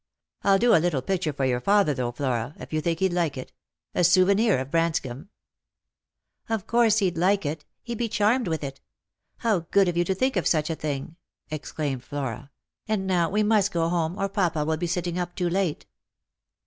I'll 0.41 0.57
do 0.57 0.73
a 0.75 0.81
little 0.81 1.03
picture 1.03 1.31
for 1.31 1.45
your 1.45 1.61
father, 1.61 1.93
though, 1.93 2.11
Flora, 2.11 2.55
if 2.59 2.73
you 2.73 2.81
think 2.81 2.97
he'd 3.01 3.13
like 3.13 3.37
it— 3.37 3.53
a 3.93 4.03
souvenir 4.03 4.57
of 4.57 4.71
Branscomb."" 4.71 5.29
Of 6.49 6.65
course 6.65 6.97
he'd 6.97 7.19
like 7.19 7.45
it. 7.45 7.65
He'd 7.83 7.99
be 7.99 8.09
charmed 8.09 8.47
with 8.47 8.63
it. 8.63 8.81
How 9.37 9.59
good 9.69 9.87
of 9.87 9.95
you 9.95 10.03
to 10.05 10.15
think 10.15 10.37
of 10.37 10.47
such 10.47 10.71
a 10.71 10.75
thing!" 10.75 11.17
exclaimed 11.51 12.03
Flora." 12.03 12.49
And 12.87 13.05
now 13.05 13.29
we 13.29 13.43
must 13.43 13.69
go 13.71 13.89
home, 13.89 14.17
or 14.17 14.27
papa 14.27 14.65
will 14.65 14.77
be 14.77 14.87
sitting 14.87 15.19
up 15.19 15.35
too 15.35 15.51
late." 15.51 15.85